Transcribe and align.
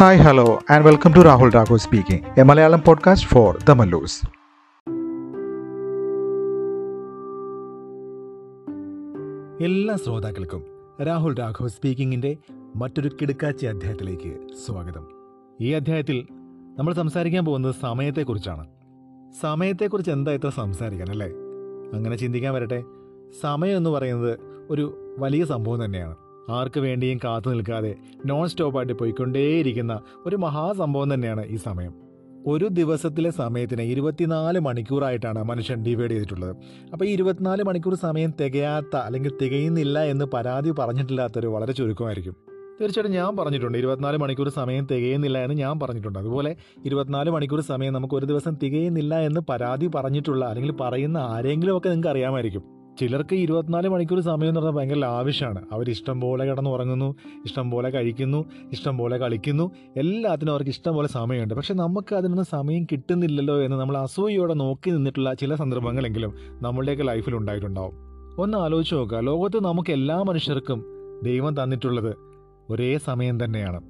Hi, 0.00 0.22
hello 0.22 0.58
and 0.70 0.86
welcome 0.86 1.12
to 1.16 1.20
Rahul 1.20 1.50
Raghu 1.54 1.76
speaking 1.76 2.40
a 2.40 2.42
Malayalam 2.42 2.82
podcast 2.86 3.28
for 3.28 3.58
the 3.64 3.70
Mallus 3.70 4.20
എല്ലാ 9.64 9.96
ശ്രോതാക്കൾക്കും 9.96 10.64
രാഹുൽ 11.06 11.34
രാഘവ് 11.34 11.68
സ്പീക്കിങ്ങിന്റെ 11.68 12.36
മറ്റൊരു 12.76 13.08
കിടുക്കാച്ചി 13.08 13.66
അധ്യായത്തിലേക്ക് 13.66 14.36
സ്വാഗതം. 14.66 15.06
ഈ 15.60 15.72
അധ്യായത്തിൽ 15.72 16.26
നമ്മൾ 16.78 16.94
സംസാരിക്കാൻ 16.94 17.44
പോകുന്നത് 17.44 17.74
സമയത്തെക്കുറിച്ചാണ്. 17.82 18.66
സമയത്തെക്കുറിച്ച് 19.40 20.10
എന്താ 20.10 20.32
ഇത്ര 20.32 20.48
സംസാരിക്കാൻ 20.48 21.10
അല്ലേ? 21.10 21.28
അങ്ങനെ 21.96 22.16
ചിന്തിക്കാൻ 22.16 22.54
വരട്ടെ. 22.54 22.84
സമയം 23.42 23.76
എന്ന് 23.76 23.90
പറയുന്നത് 23.90 24.38
ഒരു 24.70 25.16
വലിയ 25.18 25.44
സംഭവം 25.44 25.84
തന്നെയാണ്. 25.84 26.16
ആർക്ക് 26.50 26.80
വേണ്ടിയും 26.80 27.20
കാത്തു 27.24 27.50
നിൽക്കാതെ 27.50 27.94
നോൺ 28.26 28.48
സ്റ്റോപ്പായിട്ട് 28.48 28.92
പോയിക്കൊണ്ടേയിരിക്കുന്ന 28.92 30.00
ഒരു 30.26 30.36
മഹാസംഭവം 30.36 31.14
തന്നെയാണ് 31.14 31.46
ഈ 31.46 31.56
സമയം. 31.56 32.10
ഒരു 32.46 32.68
ദിവസത്തിലെ 32.68 33.30
സമയത്തിന് 33.30 33.82
ഇരുപത്തിനാല് 33.82 34.58
മണിക്കൂറായിട്ടാണ് 34.58 35.44
മനുഷ്യൻ 35.44 35.84
ഡിവൈഡ് 35.84 36.10
ചെയ്തിട്ടുള്ളത്. 36.10 36.56
അപ്പോൾ 36.92 37.04
ഈ 37.04 37.08
ഇരുപത്തിനാല് 37.08 37.62
മണിക്കൂർ 37.62 37.94
സമയം 37.94 38.32
തികയാത്ത 38.40 38.96
അല്ലെങ്കിൽ 38.96 39.32
തികയുന്നില്ല 39.42 40.02
എന്ന് 40.02 40.24
പരാതി 40.24 40.70
പറഞ്ഞിട്ടില്ലാത്തൊരു 40.70 41.46
വളരെ 41.46 41.72
ചുരുക്കമായിരിക്കും. 41.72 42.36
തീർച്ചയായിട്ടും 42.80 43.12
ഞാൻ 43.12 43.36
പറഞ്ഞിട്ടുണ്ട് 43.36 43.78
ഇരുപത്തിനാല് 43.78 44.16
മണിക്കൂർ 44.16 44.48
സമയം 44.48 44.86
തികയുന്നില്ല 44.90 45.38
എന്ന് 45.38 45.54
ഞാൻ 45.54 45.80
പറഞ്ഞിട്ടുണ്ട്. 45.80 46.18
അതുപോലെ 46.18 46.56
ഇരുപത്തിനാല് 46.84 47.30
മണിക്കൂർ 47.30 47.60
സമയം 47.60 47.92
നമുക്ക് 47.92 48.14
ഒരു 48.14 48.26
ദിവസം 48.26 48.56
തികയുന്നില്ല 48.62 49.20
എന്ന് 49.20 49.40
പരാതി 49.40 49.86
പറഞ്ഞിട്ടുള്ള 49.86 50.44
അല്ലെങ്കിൽ 50.44 50.72
പറയുന്ന 50.72 51.18
ആരെങ്കിലും 51.18 51.76
ഒക്കെ 51.76 51.88
നിങ്ങൾക്ക് 51.88 52.08
അറിയാമായിരിക്കും. 52.08 52.79
ചിലർക്ക് 53.00 53.34
ഇരുപത്തിനാല് 53.34 53.88
മണിക്കൂർ 53.88 54.20
സമയം 54.20 54.48
എന്ന് 54.48 54.60
പറഞ്ഞാൽ 54.60 54.80
ഭയങ്കര 54.80 54.96
ലാവിഷാണ്. 54.96 55.64
അവർ 55.72 55.90
ഇഷ്ടം 55.90 56.20
പോലെ 56.20 56.44
കിടന്ന് 56.44 56.70
ഉറങ്ങുന്നു 56.70 57.14
ഇഷ്ടം 57.46 57.70
പോലെ 57.70 57.90
കഴിക്കുന്നു 57.90 58.44
ഇഷ്ടം 58.72 58.98
പോലെ 58.98 59.16
കളിക്കുന്നു. 59.16 59.70
എല്ലാത്തിനും 59.96 60.52
അവർക്ക് 60.52 60.70
ഇഷ്ടം 60.70 60.94
പോലെ 60.94 61.08
സമയമുണ്ട്. 61.08 61.54
പക്ഷേ 61.54 61.74
നമുക്ക് 61.74 62.14
അതിനൊന്നും 62.14 62.46
സമയം 62.46 62.84
കിട്ടുന്നില്ലല്ലോ 62.84 63.62
എന്ന് 63.62 63.76
നമ്മൾ 63.76 63.98
അസൂയയോടെ 63.98 64.54
നോക്കി 64.54 64.90
നിന്നിട്ടുള്ള 64.90 65.34
ചില 65.34 65.54
സന്ദർഭങ്ങളെങ്കിലും 65.54 66.34
നമ്മളുടെയൊക്കെ 66.62 67.04
ലൈഫിൽ 67.04 67.36
ഉണ്ടായിട്ടുണ്ടാവും. 67.36 67.94
ഒന്ന് 68.38 68.58
ആലോചിച്ച് 68.58 68.94
നോക്കുക. 68.94 69.18
ലോകത്ത് 69.18 69.64
നമുക്ക് 69.64 69.90
എല്ലാ 69.90 70.22
മനുഷ്യർക്കും 70.22 70.84
ദൈവം 71.22 71.62
തന്നിട്ടുള്ളത് 71.62 72.16
ഒരേ 72.70 72.98
സമയം 72.98 73.44
തന്നെയാണ്. 73.44 73.80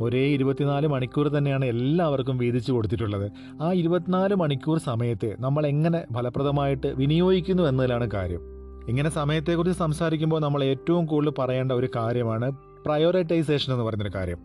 ഒരേ 0.00 0.26
ഇരുപത്തിനാല് 0.26 0.86
മണിക്കൂർ 0.86 1.28
തന്നെയാണ് 1.28 1.64
എല്ലാവർക്കും 1.64 2.38
വീതിച്ചു 2.38 2.72
കൊടുത്തിട്ടുള്ളത്. 2.72 3.32
ആ 3.62 3.72
ഇരുപത്തിനാല് 3.72 4.34
മണിക്കൂർ 4.34 4.78
സമയത്തെ 4.78 5.36
നമ്മൾ 5.40 5.66
എങ്ങനെ 5.66 6.04
ഫലപ്രദമായിട്ട് 6.14 6.86
വിനിയോഗിക്കുന്നു 6.86 7.62
എന്നതിലാണ് 7.62 8.10
കാര്യം. 8.10 8.40
ഇങ്ങനെ 8.88 9.10
സമയത്തെക്കുറിച്ച് 9.10 9.78
സംസാരിക്കുമ്പോൾ 9.78 10.40
നമ്മൾ 10.40 10.64
ഏറ്റവും 10.64 11.06
കൂടുതൽ 11.06 11.32
പറയേണ്ട 11.38 11.72
ഒരു 11.72 11.88
കാര്യമാണ് 11.96 12.52
പ്രയോറിറ്റൈസേഷൻ 12.86 13.72
എന്ന് 13.72 13.84
പറയുന്നൊരു 13.84 14.14
കാര്യം. 14.14 14.38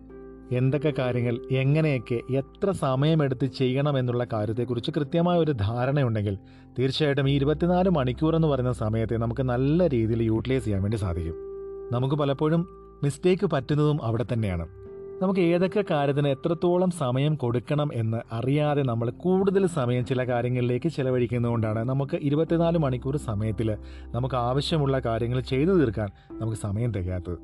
എന്തൊക്കെ 0.52 0.94
കാര്യങ്ങൾ 1.00 1.40
എങ്ങനെയൊക്കെ 1.52 2.22
എത്ര 2.34 2.72
സമയമെടുത്ത് 2.72 3.46
ചെയ്യണം 3.46 4.00
എന്നുള്ള 4.00 4.28
കാര്യത്തെക്കുറിച്ച് 4.34 4.92
കൃത്യമായ 4.92 5.40
ഒരു 5.40 5.52
ധാരണയുണ്ടെങ്കിൽ 5.52 6.38
തീർച്ചയായിട്ടും 6.80 7.30
ഈ 7.30 7.36
ഇരുപത്തിനാല് 7.36 7.90
മണിക്കൂർ 7.90 8.36
എന്ന് 8.36 8.48
പറയുന്ന 8.48 8.72
സമയത്തെ 8.72 9.16
നമുക്ക് 9.16 9.44
നല്ല 9.44 9.88
രീതിയിൽ 9.88 10.24
യൂട്ടിലൈസ് 10.24 10.66
ചെയ്യാൻ 10.66 10.82
വേണ്ടി 10.82 10.98
സാധിക്കും. 10.98 11.36
നമുക്ക് 11.92 12.16
പലപ്പോഴും 12.16 12.68
മിസ്റ്റേക്ക് 13.04 13.46
പറ്റുന്നതും 13.46 14.04
അവിടെ 14.04 14.26
തന്നെയാണ്. 14.34 14.68
നമുക്ക് 15.22 15.40
ഏതൊക്കെ 15.40 15.84
കാര്യത്തിന് 15.92 16.28
എത്രത്തോളം 16.28 16.92
സമയം 16.92 17.36
കൊടുക്കണം 17.36 17.90
എന്ന് 17.94 18.22
അറിയാതെ 18.32 18.84
നമ്മൾ 18.84 19.10
കൂടുതൽ 19.10 19.66
സമയം 19.66 20.06
ചില 20.06 20.24
കാര്യങ്ങളിലേക്ക് 20.24 20.92
ചിലവഴിക്കുന്നതുകൊണ്ടാണ് 20.92 21.90
നമുക്ക് 21.90 22.18
ഇരുപത്തിനാല് 22.22 22.78
മണിക്കൂർ 22.78 23.18
സമയത്തിൽ 23.18 23.78
നമുക്ക് 24.06 24.36
ആവശ്യമുള്ള 24.36 25.00
കാര്യങ്ങൾ 25.00 25.40
ചെയ്തു 25.40 25.72
തീർക്കാൻ 25.72 26.10
നമുക്ക് 26.32 26.58
സമയം 26.58 26.92
തികയാത്തത്. 26.92 27.38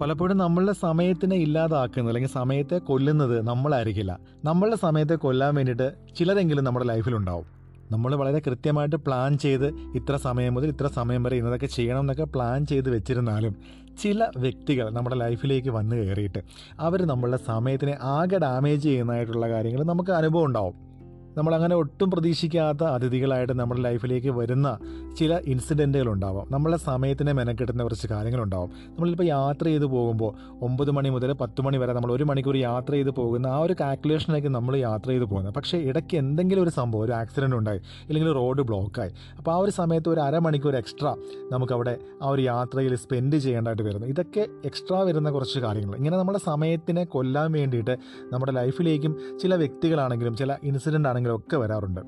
പലപ്പോഴും 0.00 0.36
നമ്മളുടെ 0.38 0.72
സമയത്തിനെ 0.72 1.36
ഇല്ലാതാക്കുന്നത് 1.36 2.10
അല്ലെങ്കിൽ 2.10 2.30
സമയത്തെ 2.30 2.78
കൊല്ലുന്നത് 2.78 3.46
നമ്മളായിരിക്കില്ല. 3.46 4.18
നമ്മളുടെ 4.44 4.76
സമയത്തെ 4.76 5.14
കൊല്ലാൻ 5.14 5.54
വേണ്ടിയിട്ട് 5.54 5.94
ചിലരെങ്കിലും 6.18 6.64
നമ്മുടെ 6.64 6.86
ലൈഫിലുണ്ടാവും. 6.86 7.59
നമ്മൾ 7.90 8.14
വളരെ 8.14 8.38
കൃത്യമായിട്ട് 8.38 8.96
പ്ലാൻ 8.96 9.38
ചെയ്ത് 9.38 9.66
ഇത്ര 9.94 10.16
സമയം 10.16 10.54
മുതൽ 10.54 10.68
ഇത്ര 10.68 10.86
സമയം 10.86 11.22
വരെ 11.22 11.36
ഇന്നതൊക്കെ 11.36 11.66
ചെയ്യണം 11.66 12.00
എന്നൊക്കെ 12.00 12.24
പ്ലാൻ 12.24 12.66
ചെയ്ത് 12.66 12.90
വെച്ചിരുന്നാലും 12.90 13.54
ചില 14.02 14.28
വ്യക്തികൾ 14.36 14.90
നമ്മുടെ 14.90 15.16
ലൈഫിലേക്ക് 15.16 15.68
വന്നു 15.68 15.96
കയറിയിട്ട് 15.96 16.42
അവർ 16.80 17.02
നമ്മളുടെ 17.02 17.36
സമയത്തിനെ 17.36 17.96
ആകെ 18.02 18.38
ഡാമേജ് 18.38 18.82
ചെയ്യുന്നതായിട്ടുള്ള 18.82 19.48
കാര്യങ്ങൾ 19.48 19.84
നമുക്ക് 19.84 20.10
അനുഭവം 20.10 20.46
ഉണ്ടാവും. 20.46 20.89
നമ്മളങ്ങനെ 21.36 21.74
ഒട്ടും 21.76 22.10
പ്രതീക്ഷിക്കാത്ത 22.10 22.84
അതിഥികളായിട്ട് 22.84 23.52
നമ്മുടെ 23.52 23.80
ലൈഫിലേക്ക് 23.80 24.28
വരുന്ന 24.28 24.78
ചില 25.18 25.40
ഇൻസിഡന്റുകൾ 25.46 26.08
ഉണ്ടാവാം 26.08 26.46
നമ്മളെ 26.50 26.76
സമയത്തിനെ 26.76 27.32
മെനക്കെട്ടുന്ന 27.32 27.82
കുറച്ച് 27.82 28.08
കാര്യങ്ങളുണ്ടാവും. 28.08 28.70
നമ്മളിപ്പോൾ 28.86 29.24
യാത്ര 29.24 29.64
ചെയ്ത് 29.64 29.84
പോകുമ്പോൾ 29.84 30.32
ഒമ്പത് 30.64 30.90
മണി 30.90 31.08
മുതൽ 31.08 31.32
പത്ത് 31.32 31.62
മണി 31.62 31.76
വരെ 31.76 31.92
നമ്മൾ 31.92 32.12
ഒരു 32.12 32.24
മണിക്കൂർ 32.24 32.56
യാത്ര 32.56 32.92
ചെയ്ത് 32.92 33.10
പോകുന്ന 33.10 33.46
ആ 33.46 33.58
ഒരു 33.58 33.76
കാൽക്കുലേഷനിലേക്ക് 33.80 34.48
നമ്മൾ 34.48 34.76
യാത്ര 34.76 35.08
ചെയ്ത് 35.08 35.24
പോകുന്നത്. 35.24 35.54
പക്ഷേ 35.54 35.78
ഇടയ്ക്ക് 35.78 36.16
എന്തെങ്കിലും 36.16 36.62
ഒരു 36.62 36.70
സംഭവം 36.70 37.04
ഒരു 37.04 37.12
ആക്സിഡന്റ് 37.12 37.56
ഉണ്ടായി 37.56 37.78
അല്ലെങ്കിൽ 37.78 38.32
റോഡ് 38.32 38.62
ബ്ലോക്കായി. 38.62 39.10
അപ്പോൾ 39.38 39.50
ആ 39.50 39.56
ഒരു 39.56 39.70
സമയത്ത് 39.70 40.08
ഒരു 40.08 40.20
അരമണിക്കൂർ 40.20 40.76
എക്സ്ട്രാ 40.76 41.16
നമുക്കവിടെ 41.52 41.98
ആ 42.22 42.28
ഒരു 42.28 42.42
യാത്രയിൽ 42.42 42.96
സ്പെൻഡ് 42.96 43.36
ചെയ്യേണ്ടതായിട്ട് 43.36 43.82
വരുന്നു. 43.82 44.06
ഇതൊക്കെ 44.06 44.46
എക്സ്ട്രാ 44.64 45.00
വരുന്ന 45.00 45.30
കുറച്ച് 45.30 45.58
കാര്യങ്ങൾ. 45.58 45.96
ഇങ്ങനെ 45.96 46.16
നമ്മുടെ 46.16 46.38
സമയത്തിനെ 46.38 47.04
കൊല്ലാൻ 47.04 47.52
വേണ്ടിയിട്ട് 47.52 47.96
നമ്മുടെ 48.32 48.52
ലൈഫിലേക്കും 48.52 49.38
ചില 49.42 49.54
വ്യക്തികളാണെങ്കിലും 49.54 50.36
ചില 50.36 50.56
ഇൻസിഡന്റ് 50.64 51.19
ആണെങ്കിലും 51.20 51.36
ഒക്കെ 51.36 51.56
വരാറുണ്ട്. 51.56 52.00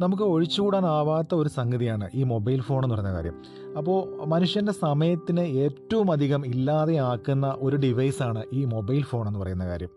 നമുക്ക് 0.00 0.22
ഒഴിച്ചുകൂടാനാവാത്ത 0.22 1.34
ഒരു 1.34 1.48
സംഗതിയാണ് 1.48 2.10
ഈ 2.14 2.22
മൊബൈൽ 2.22 2.60
ഫോൺ 2.60 2.84
എന്ന് 2.84 2.94
പറയുന്ന 2.94 3.12
കാര്യം. 3.12 3.34
അപ്പോൾ 3.78 4.24
മനുഷ്യന്റെ 4.24 4.72
സമയത്തിന് 4.72 5.40
ഏറ്റവും 5.40 6.12
അധികം 6.12 6.46
ഇല്ലാതെയാക്കുന്ന 6.46 7.56
ഒരു 7.58 7.76
ഡിവൈസാണ് 7.76 8.42
ഈ 8.52 8.64
മൊബൈൽ 8.64 9.02
ഫോൺ 9.02 9.26
എന്ന് 9.28 9.38
പറയുന്ന 9.38 9.66
കാര്യം. 9.66 9.88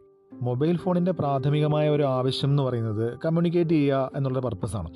മൊബൈൽ 0.41 0.77
ഫോണിന്റെ 0.77 1.11
പ്രാഥമികമായ 1.11 1.89
ഒരു 1.89 2.03
ആവശ്യം 2.03 2.50
എന്ന് 2.50 2.63
പറയുന്നത് 2.63 3.19
കമ്മ്യൂണിക്കേറ്റ് 3.25 3.69
ചെയ്യുക 3.69 4.11
എന്നുള്ള 4.16 4.39
പർപ്പസാണ്. 4.39 4.89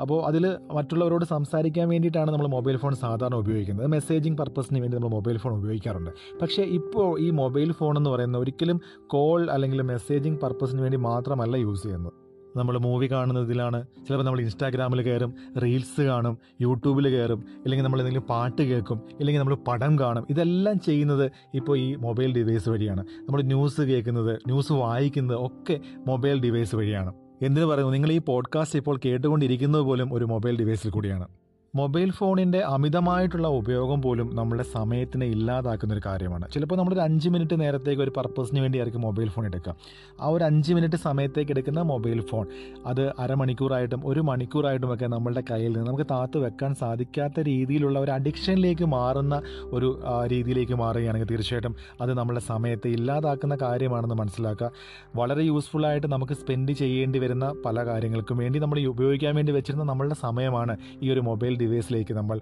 അപ്പോൾ 0.00 0.26
അതിൽ 0.26 0.56
മറ്റുള്ളവരോട് 0.72 1.24
സംസാരിക്കാൻ 1.24 1.88
വേണ്ടിയിട്ടാണ് 1.88 2.30
നമ്മൾ 2.30 2.46
മൊബൈൽ 2.46 2.76
ഫോൺ 2.76 2.94
സാധാരണ 2.94 3.34
ഉപയോഗിക്കുന്നത്. 3.34 3.86
മെസ്സേജിങ് 3.86 4.36
പർപ്പസിന് 4.36 4.80
വേണ്ടി 4.80 4.96
നമ്മൾ 4.96 5.10
മൊബൈൽ 5.10 5.38
ഫോൺ 5.38 5.54
ഉപയോഗിക്കാറുണ്ട്. 5.56 6.10
പക്ഷേ 6.42 6.62
ഇപ്പോൾ 6.62 7.20
ഈ 7.20 7.30
മൊബൈൽ 7.30 7.72
ഫോൺ 7.72 7.96
എന്ന് 7.96 8.10
പറയുന്നത് 8.10 8.42
ഒരിക്കലും 8.42 8.80
കോൾ 9.06 9.50
അല്ലെങ്കിൽ 9.50 9.82
മെസ്സേജിങ് 9.82 10.38
പർപ്പസിന് 10.38 10.82
വേണ്ടി 10.82 10.98
മാത്രമല്ല 10.98 11.56
യൂസ് 11.56 11.82
ചെയ്യുന്നത്. 11.82 12.21
നമ്മൾ 12.56 12.78
മൂവി 12.78 13.06
കാണുന്നതിലാണ്. 13.06 13.82
ചിലപ്പോൾ 13.82 14.24
നമ്മൾ 14.24 14.40
ഇൻസ്റ്റാഗ്രാമിൽ 14.40 15.02
കയറും 15.02 15.34
റീൽസ് 15.62 16.02
കാണും 16.02 16.38
യൂട്യൂബിൽ 16.60 17.08
കയറും 17.08 17.38
ഇല്ലെങ്കിൽ 17.38 17.84
നമ്മൾ 17.84 18.00
എന്തെങ്കിലും 18.00 18.22
പാട്ട് 18.22 18.62
കേൾക്കും 18.62 19.00
ഇല്ലെങ്കിൽ 19.20 19.40
നമ്മൾ 19.40 19.54
പടം 19.54 19.98
കാണും. 19.98 20.26
ഇതെല്ലാം 20.30 20.80
ചെയ്യുന്നത് 20.80 21.30
ഇപ്പോൾ 21.54 21.78
ഈ 21.78 21.94
മൊബൈൽ 21.94 22.32
ഡിവൈസ് 22.32 22.68
വഴിയാണ്. 22.68 23.00
നമ്മൾ 23.00 23.42
ന്യൂസ് 23.42 23.80
കേൾക്കുന്നത് 23.80 24.36
ന്യൂസ് 24.36 24.72
വായിക്കുന്നത് 24.72 25.38
ഒക്കെ 25.40 25.80
മൊബൈൽ 26.06 26.40
ഡിവൈസ് 26.40 26.74
വഴിയാണ്. 26.74 27.12
എന്തിനു 27.42 27.66
പറയുന്നു? 27.66 27.92
നിങ്ങൾ 27.92 28.12
ഈ 28.12 28.18
പോഡ്കാസ്റ്റ് 28.18 28.78
ഇപ്പോൾ 28.78 29.00
കേട്ടുകൊണ്ടിരിക്കുന്നത് 29.04 29.82
പോലും 29.82 30.14
ഒരു 30.14 30.24
മൊബൈൽ 30.24 30.58
ഡിവൈസിൽ 30.58 30.90
കൂടിയാണ്. 30.90 31.28
മൊബൈൽ 31.74 32.10
ഫോണിന്റെ 32.16 32.58
അമിതമായിട്ടുള്ള 32.74 33.48
ഉപയോഗം 33.58 33.98
പോലും 34.02 34.30
നമ്മുടെ 34.38 34.64
സമയത്തിനെ 34.72 35.26
ഇല്ലാതാക്കുന്ന 35.34 35.92
ഒരു 35.94 36.02
കാര്യമാണ്. 36.06 36.46
ചിലപ്പോൾ 36.54 36.76
നമ്മളൊരു 36.76 37.00
അഞ്ച് 37.00 37.28
മിനിറ്റ് 37.34 37.56
നേരത്തേക്ക് 37.60 38.02
ഒരു 38.02 38.12
പർപ്പസിന് 38.16 38.60
വേണ്ടിയായിരിക്കും 38.60 39.02
മൊബൈൽ 39.02 39.28
ഫോൺ 39.34 39.44
എടുക്കുക. 39.46 39.72
ആ 40.20 40.26
ഒരു 40.28 40.44
അഞ്ച് 40.44 40.72
മിനിറ്റ് 40.76 40.96
സമയത്തേക്ക് 40.96 41.52
എടുക്കുന്ന 41.54 41.82
മൊബൈൽ 41.92 42.20
ഫോൺ 42.30 42.44
അത് 42.86 43.00
അരമണിക്കൂറായിട്ടും 43.18 44.02
ഒരു 44.10 44.20
മണിക്കൂറായിട്ടും 44.30 44.92
ഒക്കെ 44.94 45.06
നമ്മളുടെ 45.06 45.42
കയ്യിൽ 45.50 45.72
നിന്ന് 45.72 45.86
നമുക്ക് 45.86 46.06
താത്തു 46.10 46.38
വെക്കാൻ 46.44 46.74
സാധിക്കാത്ത 46.82 47.46
രീതിയിലുള്ള 47.50 47.98
ഒരു 47.98 48.10
അഡിക്ഷനിലേക്ക് 48.10 48.88
മാറുന്ന 48.96 49.38
ഒരു 49.78 49.88
രീതിയിലേക്ക് 50.34 50.78
മാറുകയാണെങ്കിൽ 50.82 51.30
തീർച്ചയായിട്ടും 51.32 51.76
അത് 52.00 52.12
നമ്മുടെ 52.20 52.40
സമയത്തെ 52.50 52.90
ഇല്ലാതാക്കുന്ന 52.98 53.56
കാര്യമാണെന്ന് 53.64 54.18
മനസ്സിലാക്കുക. 54.22 54.70
വളരെ 55.16 55.44
യൂസ്ഫുള്ളായിട്ട് 55.50 56.06
നമുക്ക് 56.06 56.32
സ്പെൻഡ് 56.42 56.72
ചെയ്യേണ്ടി 56.72 57.18
വരുന്ന 57.18 57.48
പല 57.66 57.86
കാര്യങ്ങൾക്കും 57.90 58.36
വേണ്ടി 58.44 58.58
നമ്മൾ 58.58 58.78
ഉപയോഗിക്കാൻ 58.94 59.34
വേണ്ടി 59.40 59.52
വെച്ചിരുന്ന 59.52 59.84
നമ്മളുടെ 59.84 60.18
സമയമാണ് 60.26 60.76
ഈ 61.02 61.12
ഒരു 61.16 61.24
മൊബൈൽ 61.30 61.60
ഡിവൈസിലേക്ക് 61.62 62.14
നമ്മൾ 62.14 62.40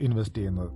ഇൻവെസ്റ്റ് 0.00 0.38
ചെയ്യുന്നത്. 0.38 0.70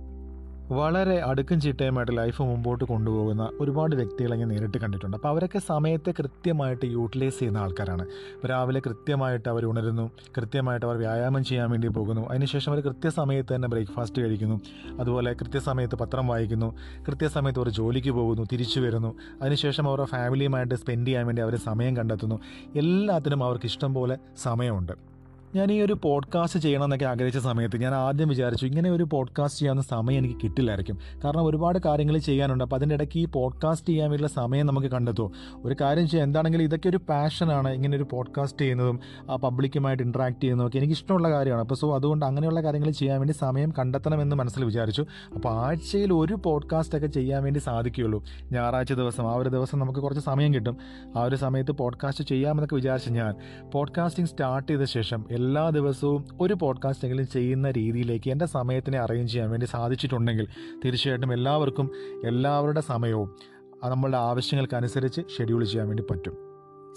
വളരെ 0.71 1.15
അടുക്കും 1.23 1.61
ചിട്ടയുമായിട്ട് 1.61 2.13
ലൈഫ് 2.17 2.41
മുമ്പോട്ട് 2.41 2.83
കൊണ്ടുപോകുന്ന 2.83 3.49
ഒരുപാട് 3.61 3.95
വ്യക്തികളെ 3.95 4.35
ഞാൻ 4.35 4.49
നേരിട്ട് 4.49 4.77
കണ്ടിട്ടുണ്ട്. 4.77 5.17
അപ്പോൾ 5.17 5.27
അവരൊക്കെ 5.27 5.59
സമയത്തെ 5.67 6.11
കൃത്യമായിട്ട് 6.19 6.85
യൂട്ടിലൈസ് 6.85 7.39
ചെയ്യുന്ന 7.39 7.57
ആൾക്കാരാണ്. 7.57 8.05
രാവിലെ 8.49 8.81
കൃത്യമായിട്ട് 8.85 9.49
അവർ 9.49 9.65
ഉണരുന്നു 9.65 10.11
കൃത്യമായിട്ട് 10.37 10.85
അവർ 10.85 10.97
വ്യായാമം 10.97 11.43
ചെയ്യാൻ 11.43 11.69
വേണ്ടി 11.71 11.87
പോകുന്നു. 11.87 12.29
അതിനുശേഷം 12.29 12.71
അവർ 12.71 12.81
കൃത്യസമയത്ത് 12.83 13.55
തന്നെ 13.55 13.67
ബ്രേക്ക്ഫാസ്റ്റ് 13.67 14.21
കഴിക്കുന്നു. 14.21 14.61
അതുപോലെ 14.99 15.33
കൃത്യസമയത്ത് 15.33 15.95
പത്രം 15.95 16.27
വായിക്കുന്നു 16.27 16.77
കൃത്യസമയത്ത് 17.07 17.59
അവർ 17.59 17.69
ജോലിക്ക് 17.69 18.09
പോകുന്നു 18.09 18.45
തിരിച്ചു 18.51 18.79
വരുന്നു. 18.79 19.13
അതിനുശേഷം 19.41 19.87
അവരുടെ 19.87 20.05
ഫാമിലിയുമായിട്ട് 20.05 20.75
സ്പെൻഡ് 20.75 21.07
ചെയ്യാൻ 21.07 21.25
വേണ്ടി 21.25 21.41
അവർ 21.41 21.55
സമയം 21.69 21.97
കണ്ടെത്തുന്നു. 21.97 22.39
എല്ലാത്തിനും 22.75 23.43
അവർക്ക് 23.43 23.65
ഇഷ്ടം 23.65 23.93
പോലെ 23.93 24.17
സമയമുണ്ട്. 24.43 25.12
ഞാൻ 25.55 25.71
ഈ 25.71 25.81
ഒരു 25.81 25.97
പോഡ്കാസ്റ്റ് 26.03 26.59
ചെയ്യണം 26.59 26.83
എന്നൊക്കെ 26.83 27.05
ആഗ്രഹിച്ച 27.05 27.37
സമയത്ത് 27.37 27.77
ഞാൻ 27.77 27.93
ആദ്യം 27.93 28.27
വിചാരിച്ചു 28.27 28.65
ഇങ്ങനെ 28.65 28.91
ഒരു 28.91 29.07
പോഡ്കാസ്റ്റ് 29.11 29.59
ചെയ്യാവുന്ന 29.59 29.81
സമയം 29.81 30.17
എനിക്ക് 30.17 30.35
കിട്ടില്ലായിരിക്കും. 30.43 30.97
കാരണം 31.23 31.45
ഒരുപാട് 31.45 31.79
കാര്യങ്ങൾ 31.85 32.17
ചെയ്യാനുണ്ട്. 32.17 32.63
അപ്പോൾ 32.63 32.75
അതിന്റെ 32.75 32.95
ഇടയ്ക്ക് 32.95 33.19
ഈ 33.19 33.25
പോഡ്കാസ്റ്റ് 33.25 33.89
ചെയ്യാൻ 33.89 34.09
വേണ്ടിയുള്ള 34.09 34.33
സമയം 34.33 34.65
നമുക്ക് 34.65 34.87
കണ്ടെത്തുമോ 34.87 35.31
ഒരു 35.65 35.75
കാര്യം 35.81 36.07
ചെയ്യാം. 36.07 36.27
എന്താണെങ്കിലും 36.27 36.63
ഇതൊക്കെ 36.63 36.89
ഒരു 36.89 36.97
പാഷനാണ് 37.09 37.69
ഇങ്ങനെ 37.69 37.97
ഒരു 37.97 38.07
പോഡ്കാസ്റ്റ് 38.11 38.61
ചെയ്യുന്നതും 38.61 38.99
ആ 39.29 39.35
പബ്ലിക്കുമായിട്ട് 39.35 40.03
ഇൻട്രാക്ട് 40.03 40.41
ചെയ്യുന്നതൊക്കെ 40.41 40.77
എനിക്ക് 40.77 40.93
ഇഷ്ടമുള്ള 40.93 41.29
കാര്യമാണ്. 41.29 41.61
അപ്പോൾ 41.61 41.75
സോ 41.75 41.95
അതുകൊണ്ട് 41.95 42.25
അങ്ങനെയുള്ള 42.25 42.63
കാര്യങ്ങൾ 42.63 42.91
ചെയ്യാൻ 42.91 43.19
വേണ്ടി 43.19 43.33
സമയം 43.33 43.73
കണ്ടെത്തണമെന്ന് 43.79 44.35
മനസ്സിൽ 44.35 44.65
വിചാരിച്ചു. 44.65 45.05
അപ്പോൾ 45.35 45.49
ആഴ്ചയിൽ 45.49 46.13
ഒരു 46.13 46.33
പോഡ്കാസ്റ്റ് 46.33 46.95
ഒക്കെ 46.95 47.07
ചെയ്യാൻ 47.07 47.43
വേണ്ടി 47.43 47.59
സാധിക്കുകയുള്ളൂ. 47.59 48.23
ഞായറാഴ്ച 48.51 48.93
ദിവസം 48.93 49.31
ആ 49.31 49.35
ഒരു 49.35 49.49
ദിവസം 49.49 49.79
നമുക്ക് 49.79 49.99
കുറച്ച് 49.99 50.21
സമയം 50.21 50.53
കിട്ടും. 50.53 50.77
ആ 51.17 51.23
ഒരു 51.23 51.35
സമയത്ത് 51.35 51.71
പോഡ്കാസ്റ്റ് 51.71 52.23
ചെയ്യാമെന്നൊക്കെ 52.23 52.75
വിചാരിച്ച് 52.75 53.09
ഞാൻ. 53.09 53.33
പോഡ്കാസ്റ്റിംഗ് 53.71 54.29
സ്റ്റാർട്ട് 54.29 54.71
ചെയ്ത 54.71 54.83
ശേഷം 54.83 55.25
എല്ലാ 55.43 55.69
ദിവസവും 55.69 56.25
ഒരു 56.41 56.53
പോഡ്കാസ്റ്റ് 56.53 57.05
എങ്കിലും 57.05 57.27
ചെയ്യുന്ന 57.27 57.71
രീതിയിലേക്ക് 57.71 58.31
എന്റെ 58.31 58.45
സമയത്തിനെ 58.45 58.99
അറേഞ്ച് 58.99 59.31
ചെയ്യാൻ 59.31 59.49
വേണ്ടി 59.49 59.65
സാധിച്ചിട്ടുണ്ടെങ്കിൽ 59.65 60.47
തീർച്ചയായിട്ടും 60.85 61.33
എല്ലാവർക്കും 61.33 61.91
എല്ലാവരുടെ 62.25 62.81
സമയവും 62.81 63.35
നമ്മളുടെ 63.83 64.17
ആവശ്യങ്ങൾക്കനുസരിച്ച് 64.17 65.21
ഷെഡ്യൂൾ 65.37 65.65
ചെയ്യാൻ 65.65 65.87
വേണ്ടി 65.87 66.03
പറ്റും. 66.03 66.37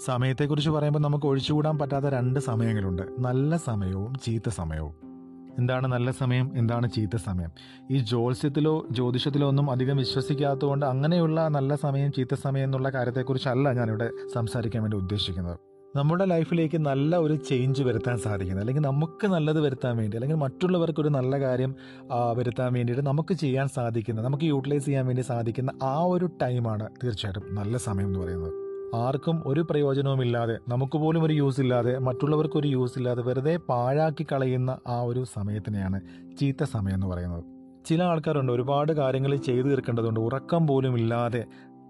സമയത്തെക്കുറിച്ച് 0.05 0.69
പറയുമ്പോൾ 0.69 0.99
നമുക്ക് 0.99 1.25
ഒഴിച്ചുകൂടാൻ 1.25 1.77
പറ്റാത്ത 1.77 2.05
രണ്ട് 2.05 2.39
സമയങ്ങളുണ്ട്. 2.39 3.03
നല്ല 3.19 3.57
സമയവും 3.57 4.15
ചീത്ത 4.25 4.49
സമയവും. 4.49 4.93
എന്താണ് 5.59 5.87
നല്ല 5.87 6.11
സമയം? 6.11 6.51
എന്താണ് 6.55 6.91
ചീത്ത 6.91 7.15
സമയം? 7.15 7.49
ഈ 7.91 7.97
ജ്യോത്സ്യത്തിലോ 7.97 8.85
ജ്യോതിഷത്തിലോ 8.91 9.47
ഒന്നും 9.47 9.71
അധികം 9.71 9.97
വിശ്വസിക്കാത്തതുകൊണ്ട് 9.97 10.85
അങ്ങനെയുള്ള 10.85 11.47
നല്ല 11.47 11.75
സമയം 11.75 12.11
ചീത്ത 12.11 12.33
സമയം 12.33 12.63
എന്നുള്ള 12.63 12.89
കാര്യത്തെക്കുറിച്ചല്ല 12.89 13.71
ഞാനിവിടെ 13.71 14.09
സംസാരിക്കാൻ 14.33 14.83
വേണ്ടി 14.83 14.97
ഉദ്ദേശിക്കുന്നത്. 14.97 15.59
നമ്മുടെ 15.95 16.25
ലൈഫിലേക്ക് 16.25 16.77
നല്ല 16.77 17.17
ഒരു 17.17 17.35
ചേഞ്ച് 17.35 17.81
വരുത്താൻ 17.83 18.17
സാധിക്കുന്നത് 18.17 18.63
അല്ലെങ്കിൽ 18.63 18.83
നമുക്ക് 18.83 19.27
നല്ലത് 19.27 19.59
വരുത്താൻ 19.59 19.97
വേണ്ടി 19.97 20.17
അല്ലെങ്കിൽ 20.17 20.35
മറ്റുള്ളവർക്ക് 20.35 20.99
ഒരു 20.99 21.09
നല്ല 21.09 21.39
കാര്യം 21.39 21.75
വരുത്താൻ 22.33 22.73
വേണ്ടിയിട്ട് 22.73 23.07
നമുക്ക് 23.07 23.33
ചെയ്യാൻ 23.33 23.67
സാധിക്കുന്ന 23.67 24.21
നമുക്ക് 24.21 24.43
യൂട്ടിലൈസ് 24.43 24.85
ചെയ്യാൻ 24.85 25.05
വേണ്ടി 25.07 25.21
സാധിക്കുന്ന 25.21 25.71
ആ 25.83 25.95
ഒരു 26.05 26.29
ടൈമാണ് 26.41 26.87
തീർച്ചയായിട്ടും 27.03 27.55
നല്ല 27.55 27.77
സമയം 27.77 28.05
എന്ന് 28.05 28.19
പറയുന്നത്. 28.19 28.53
ആർക്കും 28.95 29.43
ഒരു 29.45 29.61
പ്രയോജനവുമില്ലാതെ 29.61 30.57
നമുക്ക് 30.69 30.97
പോലും 30.97 31.23
ഒരു 31.23 31.33
യൂസ് 31.33 31.61
ഇല്ലാതെ 31.61 31.99
മറ്റുള്ളവർക്ക് 31.99 32.57
ഒരു 32.57 32.67
യൂസ് 32.67 32.97
ഇല്ലാതെ 32.97 33.21
വെറുതെ 33.21 33.59
പാഴാക്കി 33.69 34.25
കളയുന്ന 34.31 34.77
ആ 34.87 35.01
ഒരു 35.01 35.23
സമയത്തിനെയാണ് 35.35 36.01
ചീത്ത 36.39 36.63
സമയം 36.63 36.93
എന്ന് 36.93 37.07
പറയുന്നത്. 37.07 37.43
ചില 37.85 38.03
ആൾക്കാരുണ്ട് 38.03 38.51
ഒരുപാട് 38.51 38.91
കാര്യങ്ങൾ 38.91 39.35
ചെയ്തു 39.35 39.67
തീർക്കേണ്ടതുണ്ട് 39.67 40.19
ഉറക്കം 40.19 40.67
പോലും 40.67 40.97
ഇല്ലാതെ 40.97 41.41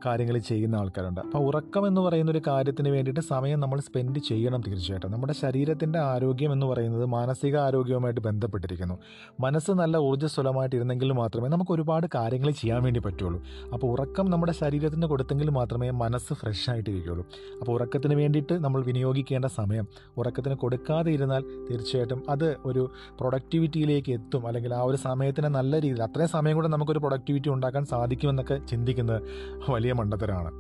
കാര്യങ്ങൾ 0.06 0.38
ചെയ്യുന്ന 0.38 0.76
ആൾക്കാരുണ്ട്. 0.76 1.22
അപ്പോൾ 1.22 1.38
ഉറക്കം 1.38 1.88
എന്ന് 1.88 2.02
പറയുന്ന 2.02 2.32
ഒരു 2.32 2.42
കാര്യത്തിന് 2.48 2.90
വേണ്ടിയിട്ട് 2.90 3.20
സമയം 3.20 3.60
നമ്മൾ 3.60 3.80
സ്പെൻഡ് 3.80 4.20
ചെയ്യണം 4.20 4.62
തീർച്ചയായിട്ടും. 4.68 5.12
നമ്മുടെ 5.12 5.34
ശരീരത്തിന്റെ 5.34 6.00
ആരോഗ്യം 6.00 6.52
എന്ന് 6.52 6.66
പറയുന്നത് 6.66 7.06
മാനസിക 7.06 7.58
ആരോഗ്യവുമായിട്ട് 7.58 8.22
ബന്ധപ്പെട്ടിരിക്കുന്നു. 8.22 8.98
മനസ്സ് 9.40 9.72
നല്ല 9.72 9.98
ഊർജസ്വലമായിട്ട് 9.98 10.76
ഇരുന്നെങ്കിൽ 10.76 11.12
മാത്രമേ 11.12 11.50
നമുക്ക് 11.50 11.72
ഒരുപാട് 11.72 12.08
കാര്യങ്ങൾ 12.16 12.52
ചെയ്യാൻ 12.52 12.84
വേണ്ടി 12.84 13.00
പറ്റുള്ളൂ. 13.00 13.44
അപ്പോൾ 13.74 13.88
ഉറക്കം 13.88 14.32
നമ്മുടെ 14.32 14.52
ശരീരത്തിന് 14.52 15.06
കൊടുത്തെങ്കിൽ 15.06 15.50
മാത്രമേ 15.50 15.92
മനസ്സ് 15.92 16.34
ഫ്രഷ് 16.34 16.70
ആയിട്ട് 16.70 16.90
ഇരിക്കുകയുള്ളൂ 16.90 17.26
അപ്പോൾ 17.60 17.72
ഉറക്കത്തിന് 17.72 18.16
വേണ്ടിയിട്ട് 18.16 18.54
നമ്മൾ 18.54 18.84
വിനിയോഗിക്കേണ്ട 18.84 19.46
സമയം 19.46 19.88
ഉറക്കത്തിന് 20.18 20.56
കൊടുക്കാതെ 20.56 21.12
ഇരുന്നാൽ 21.12 21.42
തീർച്ചയായിട്ടും 21.42 22.24
അത് 22.30 22.58
ഒരു 22.66 22.90
പ്രൊഡക്ടിവിറ്റിയിലേക്ക് 23.20 24.12
എത്തും. 24.12 24.48
അല്ലെങ്കിൽ 24.48 24.74
ആ 24.74 24.82
ഒരു 24.82 24.98
സമയത്തിന് 24.98 25.48
നല്ല 25.48 25.80
രീതിയിൽ 25.80 26.04
അത്രയും 26.04 26.28
സമയം 26.28 26.56
കൂടെ 26.56 26.68
നമുക്കൊരു 26.68 27.00
പ്രൊഡക്ടിവിറ്റി 27.00 27.50
ഉണ്ടാക്കാൻ 27.50 27.86
സാധിക്കുമെന്നൊക്കെ 27.86 28.58
ചിന്തിക്കുന്നത് 28.70 29.22
വലിയ 29.70 29.87
മണ്ടത്തരമാണ്. 29.92 30.52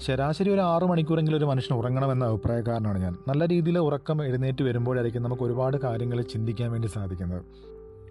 ശരാശരി 0.00 0.50
ഒരു 0.50 0.60
ആറു 0.60 0.84
മണിക്കൂറെങ്കിലും 0.84 1.38
ഒരു 1.38 1.44
മനുഷ്യൻ 1.44 1.76
ഉറങ്ങണമെന്ന 1.76 2.24
അഭിപ്രായക്കാരനാണ് 2.24 2.98
ഞാൻ. 2.98 3.16
നല്ല 3.28 3.48
രീതിയിൽ 3.48 3.78
ഉറക്കം 3.78 4.24
എഴുന്നേറ്റ് 4.24 4.62
വരുമ്പോഴായിരിക്കും 4.62 5.22
നമുക്ക് 5.22 5.42
ഒരുപാട് 5.42 5.76
കാര്യങ്ങൾ 5.76 6.22
ചിന്തിക്കാൻ 6.22 6.70
വേണ്ടി 6.70 6.88
സാധിക്കുന്നത്. 6.88 7.42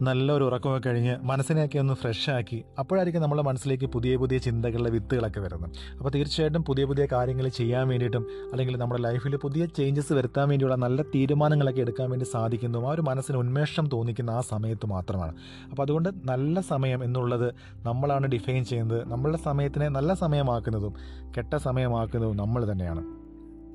നല്ലൊരു 0.01 0.43
ഉറക്കമൊക്കെ 0.43 0.89
കഴിഞ്ഞ് 0.89 1.17
മനസ്സിനെയൊക്കെ 1.21 1.79
ഒന്ന് 1.79 1.93
ഫ്രഷ് 1.93 2.29
ആക്കി 2.29 2.63
അപ്പോഴായിരിക്കും 2.79 3.21
നമ്മുടെ 3.21 3.41
മനസ്സിലേക്ക് 3.41 3.85
പുതിയ 3.85 4.15
പുതിയ 4.15 4.37
ചിന്തകളുടെ 4.37 4.89
വിത്തുകളൊക്കെ 4.89 5.39
വരുന്നത്. 5.39 5.71
അപ്പോൾ 5.97 6.09
തീർച്ചയായിട്ടും 6.09 6.63
പുതിയ 6.63 6.85
പുതിയ 6.85 7.07
കാര്യങ്ങൾ 7.11 7.47
ചെയ്യാൻ 7.47 7.87
വേണ്ടിയിട്ടും 7.87 8.27
അല്ലെങ്കിൽ 8.51 8.77
നമ്മുടെ 8.77 9.01
ലൈഫിൽ 9.01 9.35
പുതിയ 9.35 9.65
ചേഞ്ചസ് 9.65 10.13
വരുത്താൻ 10.13 10.49
വേണ്ടിയുള്ള 10.49 10.75
നല്ല 10.75 11.01
തീരുമാനങ്ങളൊക്കെ 11.01 11.81
എടുക്കാൻ 11.81 12.09
വേണ്ടി 12.09 12.25
സാധിക്കുന്നതും 12.25 12.87
ആ 12.87 12.91
ഒരു 12.91 13.01
മനസ്സിന് 13.01 13.37
ഉന്മേഷം 13.37 13.89
തോന്നിക്കുന്ന 13.93 14.29
ആ 14.29 14.41
സമയത്ത് 14.41 14.85
മാത്രമാണ്. 14.85 15.35
അപ്പോൾ 15.69 15.83
അതുകൊണ്ട് 15.83 16.09
നല്ല 16.25 16.61
സമയം 16.61 17.03
എന്നുള്ളത് 17.03 17.53
നമ്മളാണ് 17.83 18.27
ഡിഫൈൻ 18.27 18.65
ചെയ്യുന്നത്. 18.65 19.07
നമ്മളുടെ 19.07 19.37
സമയത്തിനെ 19.37 19.89
നല്ല 19.89 20.13
സമയമാക്കുന്നതും 20.13 20.93
കെട്ട 21.37 21.55
സമയമാക്കുന്നതും 21.55 22.37
നമ്മൾ 22.37 22.71
തന്നെയാണ്. 22.71 23.03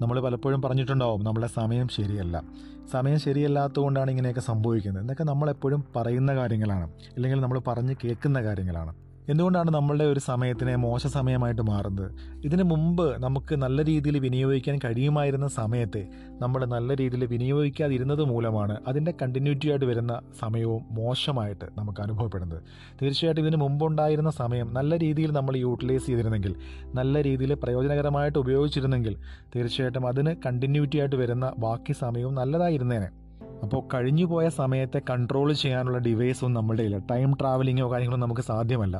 നമ്മൾ 0.02 0.20
പലപ്പോഴും 0.20 0.62
പറഞ്ഞിട്ടുണ്ടാവും 0.62 1.24
നമ്മുടെ 1.24 1.46
സമയം 1.46 1.88
ശരിയല്ല. 1.88 2.42
സമയം 2.90 3.18
ശരിയല്ലാത്തതുകൊണ്ടാണ് 3.18 4.10
ഇങ്ങനെയൊക്കെ 4.10 4.40
സംഭവിക്കുന്നത്. 4.40 5.02
എന്നൊക്കെ 5.02 5.24
നമ്മളെപ്പോഴും 5.24 5.84
പറയുന്ന 5.96 6.34
കാര്യങ്ങളാണ്. 6.34 6.90
അല്ലെങ്കിൽ 7.16 7.40
നമ്മൾ 7.40 7.58
പറഞ്ഞ് 7.58 7.94
കേൾക്കുന്ന 8.04 8.42
കാര്യങ്ങളാണ്. 8.42 8.94
എന്തുകൊണ്ടാണ് 9.28 9.70
നമ്മളുടെ 9.70 10.04
ഒരു 10.04 10.20
സമയത്തിനെ 10.20 10.76
മോശ 10.76 11.06
സമയമായിട്ട് 11.06 11.62
മാറുന്നത്? 11.62 12.10
ഇതിനു 12.44 12.62
മുമ്പ് 12.62 13.18
നമുക്ക് 13.18 13.54
നല്ല 13.54 13.82
രീതിയിൽ 13.82 14.18
വിനിയോഗിക്കാൻ 14.18 14.80
കഴിയുമായിരുന്ന 14.84 15.48
സമയത്തെ 15.48 16.08
നമ്മൾ 16.40 16.64
നല്ല 16.64 16.94
രീതിയിൽ 16.94 17.24
വിനിയോഗിക്കാതിരുന്നത് 17.24 18.22
മൂലമാണ് 18.22 18.76
അതിന്റെ 18.86 19.14
കണ്ടിന്യൂറ്റി 19.22 19.70
ആയിട്ട് 19.70 19.84
വരുന്ന 19.84 20.20
സമയവും 20.40 20.82
മോശമായിട്ട് 20.90 21.64
നമുക്ക് 21.78 22.02
അനുഭവപ്പെടുന്നത്. 22.02 22.62
തീർച്ചയായിട്ടും 23.00 23.42
ഇതിന് 23.42 23.56
മുമ്പുണ്ടായിരുന്ന 23.56 24.30
സമയം 24.30 24.74
നല്ല 24.74 24.98
രീതിയിൽ 24.98 25.30
നമ്മൾ 25.30 25.56
യൂട്ടിലൈസ് 25.56 26.06
ചെയ്തിരുന്നെങ്കിൽ 26.06 26.54
നല്ല 26.94 27.22
രീതിയിൽ 27.22 27.54
പ്രയോജനകരമായിട്ട് 27.54 28.38
ഉപയോഗിച്ചിരുന്നെങ്കിൽ 28.38 29.16
തീർച്ചയായിട്ടും 29.54 30.06
അതിന് 30.06 30.36
കണ്ടിന്യൂറ്റി 30.46 30.98
ആയിട്ട് 30.98 31.16
വരുന്ന 31.16 31.52
ബാക്കി 31.58 31.92
സമയവും 31.92 32.34
നല്ലതായിരുന്നേനെ. 32.34 33.21
അപ്പോൾ 33.62 33.82
കഴിഞ്ഞു 33.94 34.24
പോയ 34.24 34.48
സമയത്തെ 34.48 35.02
കൺട്രോൾ 35.10 35.52
ചെയ്യാനുള്ള 35.52 35.98
ഡിവൈസൊന്നും 35.98 36.60
നമ്മുടെ 36.60 36.82
ഇല്ല 36.82 36.98
ടൈം 37.10 37.34
ട്രാവലിങ്ങോ 37.40 37.92
കാര്യങ്ങളോ 37.92 38.20
നമുക്ക് 38.20 38.40
സാധ്യമല്ല. 38.40 38.96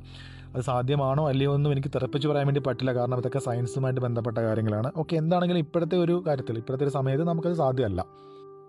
അത് 0.55 0.63
സാധ്യമാണോ 0.63 1.29
അല്ലയോ 1.29 1.55
എന്നും 1.55 1.73
എനിക്ക് 1.73 1.89
തെറപ്പിച്ച് 1.89 2.29
പറയാൻ 2.29 2.47
വേണ്ടി 2.47 2.63
പറ്റില്ല. 2.67 2.93
കാരണം 2.93 3.19
ഇതൊക്കെ 3.19 3.39
സയൻസുമായിട്ട് 3.39 4.01
ബന്ധപ്പെട്ട 4.01 4.39
കാര്യങ്ങളാണ്. 4.39 4.91
ഓക്കെ 4.97 5.17
എന്താണെങ്കിലും 5.17 5.61
ഇപ്പോഴത്തെ 5.61 5.97
ഒരു 5.97 6.25
കാര്യത്തിൽ 6.27 6.59
ഇപ്പോഴത്തെ 6.59 6.85
ഒരു 6.85 6.91
സമയത്ത് 6.91 7.25
നമുക്കത് 7.25 7.55
സാധ്യമല്ല. 7.55 8.05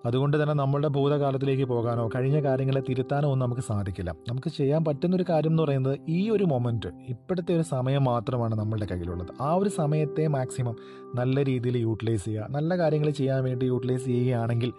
അതുകൊണ്ട് 0.05 0.43
തന്നെ 0.43 0.53
നമ്മളുടെ 0.53 0.87
ഭൂതകാലത്തിലേക്ക് 0.87 1.63
പോകാനോ 1.63 2.09
കഴിഞ്ഞ 2.15 2.43
കാര്യങ്ങളെ 2.43 2.81
തിരുത്താനോ 2.89 3.27
ഒന്നും 3.31 3.45
നമുക്ക് 3.45 3.61
സാധിക്കില്ല. 3.61 4.11
നമുക്ക് 4.29 4.49
ചെയ്യാൻ 4.49 4.85
പറ്റുന്ന 4.85 5.15
ഒരു 5.15 5.25
കാര്യം 5.29 5.49
എന്ന് 5.49 5.63
പറയുന്നത് 5.63 5.99
ഈ 6.09 6.29
ഒരു 6.29 6.43
മൊമെന്റ് 6.43 6.87
ഇപ്പോഴത്തെ 7.07 7.55
ഒരു 7.55 7.61
സമയം 7.61 8.03
മാത്രമാണ് 8.03 8.55
നമ്മളുടെ 8.55 8.85
കയ്യിലുള്ളത്. 8.85 9.31
ആ 9.41 9.53
ഒരു 9.53 9.69
സമയത്തെ 9.69 10.27
മാക്സിമം 10.27 10.75
നല്ല 11.15 11.43
രീതിയിൽ 11.43 11.77
യൂട്ടിലൈസ് 11.77 12.25
ചെയ്യുക. 12.25 12.47
നല്ല 12.49 12.77
കാര്യങ്ങൾ 12.77 13.09
ചെയ്യാൻ 13.09 13.43
വേണ്ടി 13.43 13.65
യൂട്ടിലൈസ് 13.65 14.05
ചെയ്യുകയാണെങ്കിൽ 14.05 14.73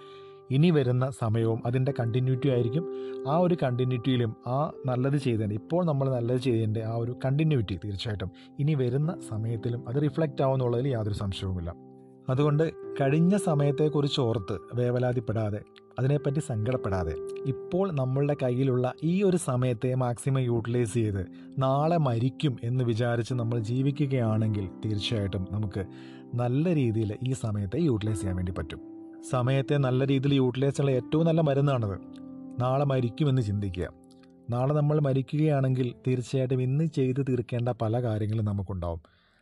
ഇനി 0.50 0.70
വരുന്ന 0.70 1.11
സമയവും 1.11 1.62
അതിന്റെ 1.67 1.93
കണ്ടിന്യൂറ്റി 2.00 2.49
ആയിരിക്കും. 2.49 2.85
ആ 3.29 3.38
ഒരു 3.38 3.56
കണ്ടിന്യൂറ്റിയിലും 3.62 4.37
ആ 4.46 4.73
നല്ലത് 4.87 5.17
ചെയ്തതിന്റെ 5.17 5.55
ഇപ്പോൾ 5.55 5.85
നമ്മൾ 5.85 6.14
നല്ലത് 6.14 6.41
ചെയ്തതിന്റെ 6.41 6.85
ആ 6.85 6.94
ഒരു 6.94 7.17
കണ്ടിന്യൂറ്റി 7.25 7.79
തീർച്ചയായിട്ടും 7.85 8.31
ഇനി 8.58 8.75
വരുന്ന 8.75 9.20
സമയത്തിലും 9.29 9.88
അത് 9.88 10.02
റിഫ്ലക്റ്റ് 10.02 10.43
ആവുമെന്നുള്ളതിൽ 10.43 10.88
യാതൊരു 10.88 11.14
സംശയവുമില്ല. 11.14 11.75
അതുകൊണ്ട് 12.29 12.73
കഴിഞ്ഞ 13.00 13.37
സമയത്തെക്കുറിച്ച് 13.37 14.20
ഓർത്ത് 14.20 14.58
വേവലാതിപ്പെടാതെ 14.75 15.61
അതിനെപ്പറ്റി 15.99 16.41
സങ്കടപ്പെടാതെ 16.41 17.14
ഇപ്പോൾ 17.46 17.93
നമ്മളുടെ 17.93 18.36
കയ്യിലുള്ള 18.43 18.93
ഈ 19.05 19.22
ഒരു 19.22 19.36
സമയത്തെ 19.36 19.94
മാക്സിമം 19.94 20.41
യൂട്ടിലൈസ് 20.41 20.94
ചെയ്ത് 20.94 21.27
നാളെ 21.58 21.96
മരിക്കും 21.96 22.56
എന്ന് 22.63 22.84
വിചാരിച്ച് 22.84 23.34
നമ്മൾ 23.34 23.58
ജീവിക്കുകയാണെങ്കിൽ 23.58 24.67
തീർച്ചയായിട്ടും 24.84 25.46
നമുക്ക് 25.51 25.84
നല്ല 26.34 26.74
രീതിയിൽ 26.74 27.19
ഈ 27.22 27.32
സമയത്തെ 27.32 27.77
യൂട്ടിലൈസ് 27.79 28.20
ചെയ്യാൻ 28.20 28.36
വേണ്ടി 28.36 28.53
പറ്റും. 28.58 28.94
സമയത്തെ 29.31 29.76
നല്ല 29.76 30.06
രീതിയിൽ 30.06 30.34
യൂട്ടിലൈസ് 30.34 30.76
ചെയ്യുന്ന 30.76 30.96
ഏറ്റവും 30.96 31.26
നല്ല 31.26 31.40
മരുന്നാണത്. 31.40 31.98
നാളെ 32.60 32.84
മരിക്കുമെന്ന് 32.84 33.43
ചിന്തിക്കുക. 33.43 33.88
നാളെ 34.50 34.74
നമ്മൾ 34.74 35.00
മരിക്കുകയാണെങ്കിൽ 35.00 35.94
തീർച്ചയായിട്ടും 36.06 36.62
ഇന്ന് 36.62 36.84
ചെയ്ത് 36.84 37.26
തീർക്കേണ്ട 37.28 37.69
പല 37.69 38.02
കാര്യങ്ങളും 38.02 38.44
നമുക്കുണ്ടാവും. 38.44 39.00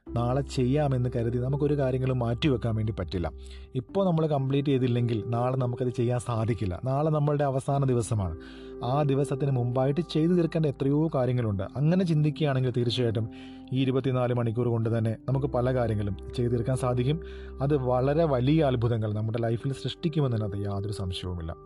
നാളെ 0.09 0.41
ചെയ്യാമെന്ന് 0.41 1.11
കരുതി 1.17 1.39
നമുക്കൊരു 1.39 1.79
കാര്യങ്ങളും 1.79 2.19
മാറ്റിവെക്കാൻ 2.19 2.77
വേണ്ടി 2.77 2.95
പറ്റില്ല. 2.99 3.33
ഇപ്പോൾ 3.75 4.07
നമ്മൾ 4.07 4.27
കംപ്ലീറ്റ് 4.27 4.69
ചെയ്തില്ലെങ്കിൽ 4.69 5.25
നാളെ 5.27 5.57
നമുക്കത് 5.57 5.89
ചെയ്യാൻ 5.89 6.19
സാധിക്കില്ല. 6.19 6.81
നാളെ 6.85 7.11
നമ്മളുടെ 7.11 7.45
അവസാന 7.45 7.85
ദിവസമാണ്. 7.85 8.37
ആ 8.85 9.03
ദിവസത്തിന് 9.03 9.51
മുമ്പായിട്ട് 9.51 10.01
ചെയ്തു 10.01 10.33
തീർക്കേണ്ട 10.33 10.67
എത്രയോ 10.67 11.11
കാര്യങ്ങളുണ്ട്. 11.15 11.63
അങ്ങനെ 11.77 12.05
ചിന്തിക്കുകയാണെങ്കിൽ 12.05 12.73
തീർച്ചയായിട്ടും 12.77 13.29
ഈ 13.73 13.83
ഇരുപത്തിനാല് 13.83 14.35
മണിക്കൂർ 14.35 14.69
കൊണ്ട് 14.69 14.99
തന്നെ 14.99 15.17
നമുക്ക് 15.29 15.47
പല 15.47 15.75
കാര്യങ്ങളും 15.75 16.17
ചെയ്തു 16.37 16.51
തീർക്കാൻ 16.51 16.77
സാധിക്കും. 16.77 17.21
അത് 17.61 17.77
വളരെ 17.77 18.25
വലിയ 18.25 18.63
അത്ഭുതങ്ങൾ 18.63 19.15
നമ്മുടെ 19.15 19.39
ലൈഫിൽ 19.39 19.73
സൃഷ്ടിക്കുമെന്നതിനകത്ത് 19.73 20.59
യാതൊരു 20.59 20.93
സംശയവുമില്ല. 20.93 21.57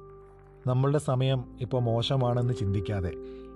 നമ്മളുടെ 0.66 0.99
സമയം 0.99 1.45
ഇപ്പോൾ 1.61 1.83
മോശമാണെന്ന് 1.83 2.55
ചിന്തിക്കാതെ 2.55 3.12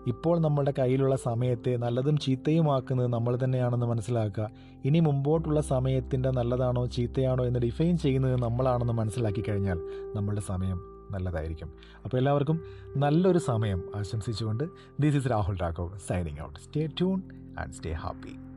ഇപ്പോൾ 0.07 0.41
നമ്മളുടെ 0.41 0.75
കയ്യിലുള്ള 0.79 1.17
സമയത്തെ 1.17 1.77
നല്ലതും 1.77 2.17
ചീത്തയുമാക്കുന്നത് 2.19 3.07
നമ്മൾ 3.07 3.39
തന്നെയാണെന്ന് 3.45 3.87
മനസ്സിലാക്കുക. 3.87 4.51
ഇനി 4.85 5.01
മുമ്പോട്ടുള്ള 5.01 5.61
സമയത്തിന്റെ 5.61 6.31
നല്ലതാണോ 6.31 6.87
ചീത്തയാണോ 6.87 7.45
എന്ന് 7.45 7.61
ഡിഫൈൻ 7.61 7.99
ചെയ്യുന്നത് 7.99 8.43
നമ്മളാണെന്ന് 8.43 8.93
മനസ്സിലാക്കി 8.93 9.45
കഴിഞ്ഞാൽ 9.49 9.79
നമ്മളുടെ 10.17 10.41
സമയം 10.41 10.81
നല്ലതായിരിക്കും. 11.11 11.69
അപ്പോൾ 12.05 12.17
എല്ലാവർക്കും 12.17 12.61
നല്ലൊരു 12.97 13.39
സമയം 13.39 13.83
ആശംസിച്ചുകൊണ്ട് 13.95 14.65
this 15.01 15.17
is 15.17 15.31
Rahul 15.31 15.57
Raghav 15.63 15.99
signing 15.99 16.41
out 16.41 16.61
stay 16.61 16.87
tune 16.87 17.23
and 17.59 17.73
stay 17.73 17.93
happy 17.93 18.50